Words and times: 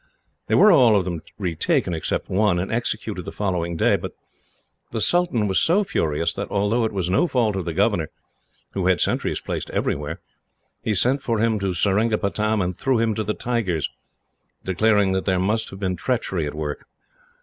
They 0.47 0.55
were 0.55 0.71
all 0.71 0.95
of 0.95 1.05
them 1.05 1.21
retaken, 1.37 1.93
except 1.93 2.27
one, 2.27 2.57
and 2.57 2.71
executed 2.71 3.23
the 3.23 3.31
following 3.31 3.77
day; 3.77 3.97
but 3.97 4.13
the 4.89 4.99
sultan 4.99 5.47
was 5.47 5.59
so 5.61 5.83
furious 5.83 6.33
that, 6.33 6.49
although 6.49 6.85
it 6.85 6.91
was 6.91 7.07
no 7.07 7.27
fault 7.27 7.55
of 7.55 7.65
the 7.65 7.73
governor, 7.75 8.09
who 8.71 8.87
had 8.87 8.99
sentries 8.99 9.39
placed 9.41 9.69
everywhere, 9.69 10.19
he 10.81 10.95
sent 10.95 11.21
for 11.21 11.37
him 11.37 11.59
to 11.59 11.75
Seringapatam, 11.75 12.63
and 12.63 12.75
threw 12.75 12.97
him 12.99 13.13
to 13.13 13.23
the 13.23 13.35
tigers, 13.35 13.91
declaring 14.65 15.11
that 15.11 15.25
there 15.25 15.37
must 15.39 15.69
have 15.69 15.79
been 15.79 15.95
treachery 15.95 16.47
at 16.47 16.55
work. 16.55 16.87